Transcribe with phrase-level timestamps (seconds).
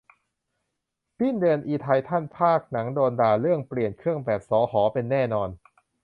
[1.17, 5.49] สิ้นเดือนอิไททันภาคหนังโดนด่าเรื่องเปลี่ยนเครื่องแบบสห เป็น แน่นอน